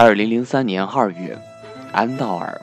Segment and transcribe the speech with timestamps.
[0.00, 1.36] 二零零三年二月，
[1.90, 2.60] 安道尔，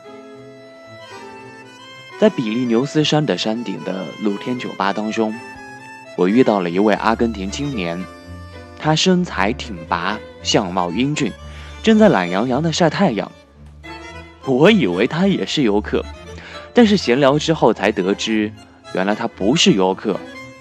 [2.17, 5.36] 在比利牛斯山的山顶的露天酒吧当中，
[6.16, 8.02] 我遇到了一位阿根廷青年，
[8.80, 11.30] 他身材挺拔，相貌英俊，
[11.83, 13.30] 正在懒洋洋的晒太阳。
[14.45, 16.05] 我以为他也是游客，
[16.73, 18.49] 但是闲聊之后才得知，
[18.94, 20.17] 原来他不是游客，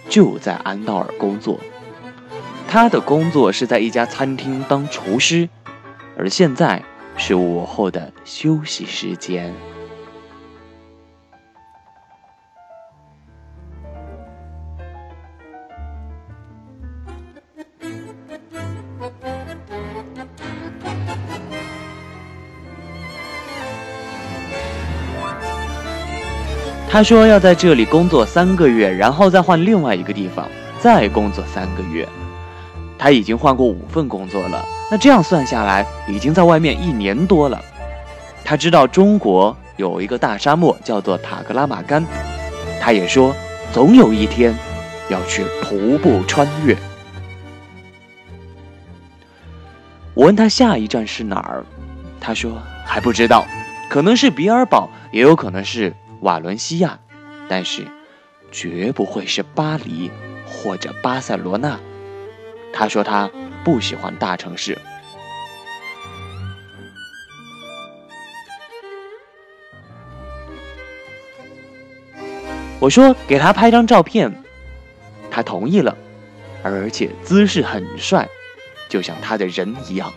[0.08, 1.60] 就在安道尔工作。
[2.66, 5.48] 他的工作是在一家餐厅当厨师，
[6.16, 6.82] 而现在
[7.16, 9.52] 是午后的休息时间。
[26.90, 32.08] 他说要在这里工作三个月，然后再换另外一个地方，再工作三个月。
[32.98, 37.60] 他已经换过五份工作了，那这样算下来，已经在外面一年多了。
[38.44, 42.04] 他知道中国有一个大沙漠叫做塔克拉玛干，
[42.80, 43.34] 他也说
[43.72, 44.54] 总有一天
[45.08, 46.76] 要去徒步穿越。
[50.14, 51.64] 我问他下一站是哪儿，
[52.20, 53.44] 他说还不知道，
[53.90, 57.00] 可能是比尔堡，也有可能是瓦伦西亚，
[57.48, 57.86] 但是
[58.52, 60.10] 绝不会是巴黎
[60.46, 61.80] 或者巴塞罗那。
[62.76, 63.30] 他说他
[63.62, 64.76] 不喜欢大城市。
[72.80, 74.42] 我说给他拍张照片，
[75.30, 75.96] 他同意了，
[76.62, 78.28] 而且姿势很帅，
[78.90, 80.12] 就像他的人一样，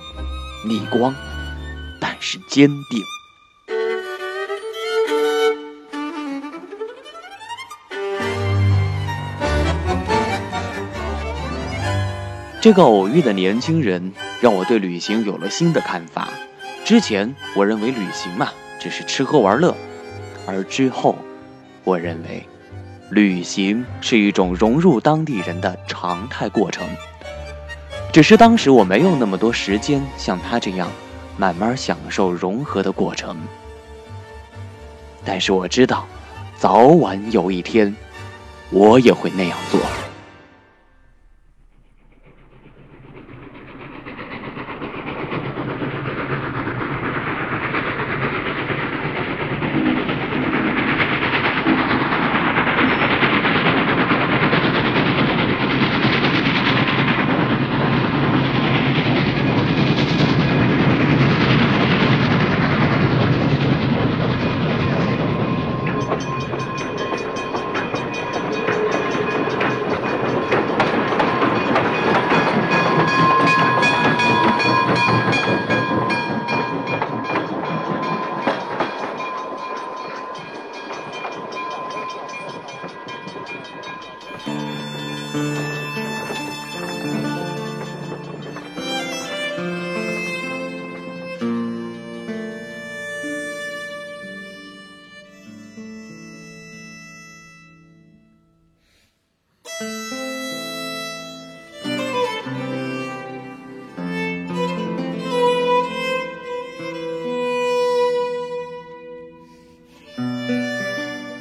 [0.68, 1.16] 逆光，
[2.01, 3.16] 但是坚定。
[12.67, 14.11] 这个偶遇的年轻人
[14.41, 16.28] 让我对旅行有了新的看法。
[16.83, 19.73] 之前我认为旅行嘛，只是吃喝玩乐，
[20.45, 21.17] 而之后，
[21.85, 22.45] 我认为，
[23.09, 26.85] 旅行是一种融入当地人的常态过程。
[28.11, 30.91] 只是当时我没有那么多时间像他这样，
[31.38, 33.38] 慢慢享受融合的过程。
[35.23, 36.06] 但是我知道，
[36.57, 37.95] 早晚有一天，
[38.72, 39.79] 我也会那样做。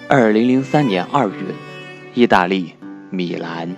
[0.09, 1.35] 二零零三年二月，
[2.15, 2.75] 意大利
[3.11, 3.75] 米兰。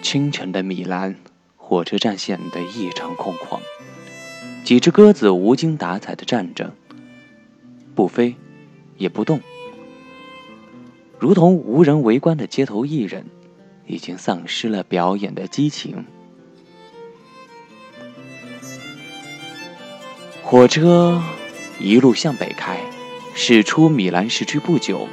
[0.00, 1.16] 清晨的米兰
[1.56, 3.58] 火车站显得异常空旷，
[4.62, 6.72] 几只鸽子无精打采的站着，
[7.96, 8.36] 不飞，
[8.96, 9.40] 也不动，
[11.18, 13.26] 如同无人围观的街头艺人，
[13.88, 16.04] 已经丧失了表演的激情。
[20.44, 21.20] 火车
[21.80, 22.78] 一路向北开。
[23.34, 25.08] 驶出米兰市区不久，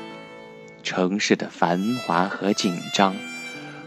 [0.83, 3.15] 城市的繁华和紧张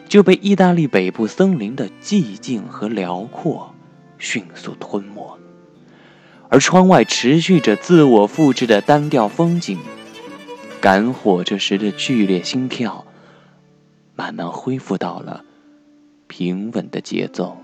[0.09, 3.75] 就被意大利北部森林的寂静和辽阔
[4.19, 5.39] 迅速吞没，
[6.49, 9.79] 而窗外持续着自我复制的单调风景，
[10.81, 13.05] 赶火车时的剧烈心跳
[14.17, 15.45] 慢慢恢复到了
[16.27, 17.57] 平稳的节奏。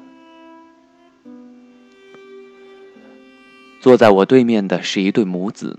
[3.80, 5.78] 坐在我对面的是一对母子。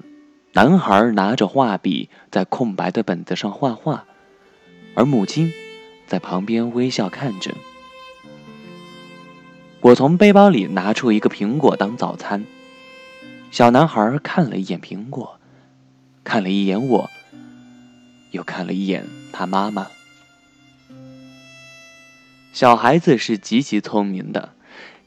[0.57, 4.05] 男孩拿着画笔在空白的本子上画画，
[4.95, 5.53] 而母亲
[6.07, 7.53] 在旁边微笑看着。
[9.81, 12.43] 我从背包里拿出一个苹果当早餐。
[13.51, 15.39] 小男孩看了一眼苹果，
[16.23, 17.07] 看了一眼我，
[18.31, 19.85] 又看了一眼他妈妈。
[22.51, 24.53] 小孩子是极其聪明的，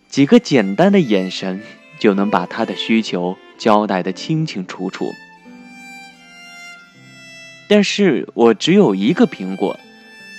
[0.09, 1.61] 几个简单的眼神
[1.99, 5.13] 就能把他的需求交代得清清楚楚。
[7.71, 9.79] 但是我只有一个苹果，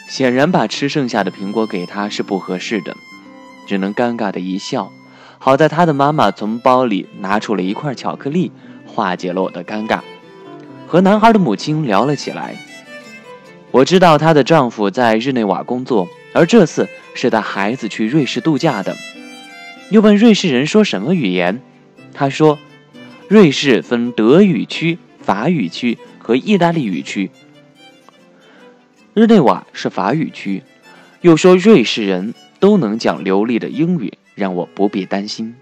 [0.09, 2.97] 显然把吃剩下的苹果给他是不合适的，
[3.65, 4.91] 只能尴尬的一笑。
[5.39, 8.51] 好在他的妈妈从包里拿出了一块巧克力，
[8.85, 10.01] 化解了我的尴尬，
[10.85, 12.53] 和男孩的母亲聊了起来。
[13.71, 18.93] 我知道她的丈夫在日内瓦工作，而这次是带孩子去瑞士度假的。
[19.89, 21.61] 又问瑞士人说什么语言，
[22.13, 22.59] 他说，
[23.29, 25.97] 瑞士分德语区、法语区
[26.31, 27.29] 和意大利语区。
[29.13, 30.63] 日内瓦是法语区，
[31.19, 35.53] 又说瑞士人都能讲流利的英语，让我不必担心。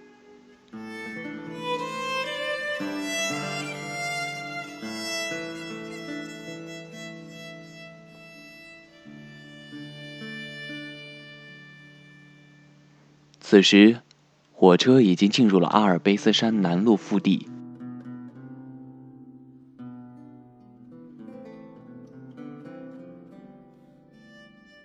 [13.39, 14.01] 此时。
[14.53, 17.47] 火车已经进入了阿尔卑斯山南麓腹地，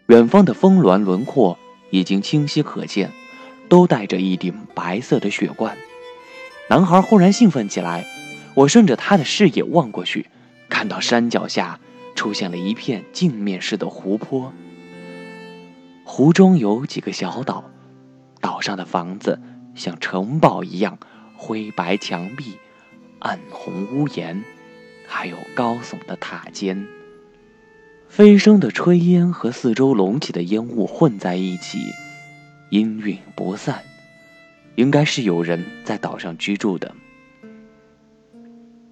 [0.07, 1.59] 远方的峰峦轮廓
[1.91, 3.11] 已经清晰可见，
[3.69, 5.77] 都带着一顶白色的雪冠。
[6.69, 8.05] 男孩忽然兴奋起来，
[8.55, 10.27] 我顺着他的视野望过去，
[10.69, 11.81] 看到山脚下
[12.15, 14.53] 出现了一片镜面式的湖泊，
[16.05, 17.65] 湖中有几个小岛，
[18.41, 19.41] 岛上的房子。
[19.75, 20.99] 像城堡一样，
[21.37, 22.59] 灰白墙壁，
[23.19, 24.45] 暗红屋檐，
[25.09, 26.87] 还有高耸的塔尖。
[28.17, 31.81] 飞升的炊烟和四周隆起的烟雾混在一起，
[32.71, 33.83] 氤氲不散。
[34.77, 36.95] 应该是有人在岛上居住的。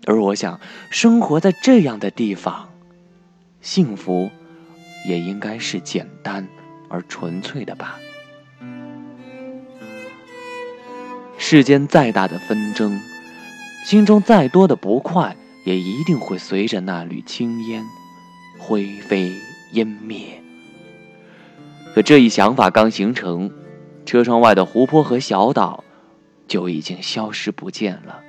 [0.06, 0.58] 而我想，
[0.90, 2.68] 生活在这样的地方，
[3.60, 4.28] 幸福
[5.06, 6.48] 也应该是简单
[6.88, 8.00] 而纯粹的吧。
[11.38, 13.00] 世间再大的纷争，
[13.84, 17.84] 心中再多的不快，也一定会随着那缕青烟
[18.62, 19.32] 灰飞
[19.72, 20.40] 烟灭。
[21.92, 23.50] 可这一想法刚形成，
[24.06, 25.82] 车窗外的湖泊和小岛
[26.46, 28.22] 就已经消失不见了，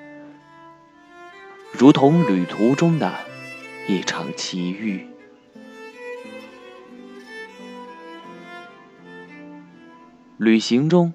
[1.72, 3.14] 如同旅途中的
[3.88, 5.08] 一场奇遇。
[10.38, 11.14] 旅行中。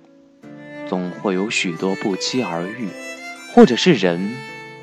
[0.89, 2.89] 总会有许多不期而遇，
[3.53, 4.35] 或者是人，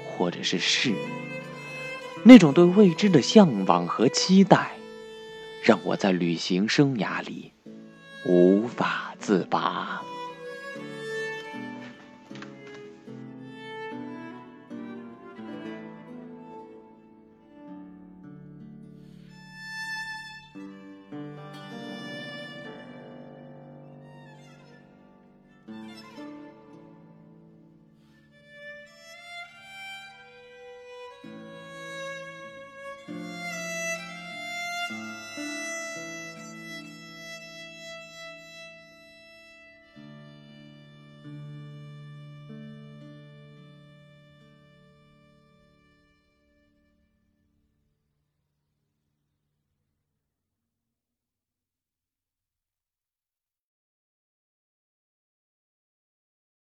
[0.06, 0.94] 或者是事。
[2.27, 4.72] 那种对未知的向往和期待，
[5.62, 7.51] 让我在旅行生涯里
[8.25, 10.01] 无法自拔。